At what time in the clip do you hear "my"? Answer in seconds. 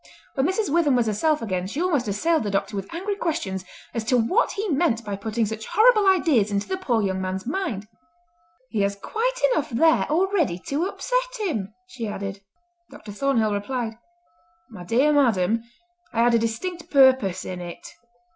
14.71-14.83